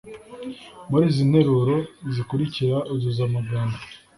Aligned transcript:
Muri 0.89 1.03
izi 1.09 1.23
nteruro 1.29 1.75
zikurikira 2.13 2.77
uzuza 2.93 3.21
amagambo 3.29 3.77